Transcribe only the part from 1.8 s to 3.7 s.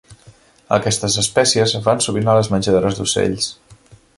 van sovint a les menjadores d'ocells.